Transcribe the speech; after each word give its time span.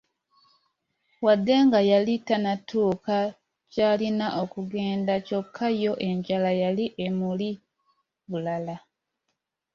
Wadde 1.25 1.55
nga 1.65 1.79
yali 1.91 2.15
tanatuuka 2.27 3.17
gy'alina 3.73 4.25
kugenda, 4.53 5.13
kyokka 5.27 5.65
yo 5.83 5.93
enjala 6.09 6.51
yali 6.61 6.85
emuli 7.05 7.49
bulala! 8.29 8.75